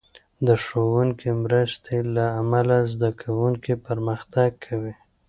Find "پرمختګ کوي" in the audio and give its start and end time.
3.87-4.93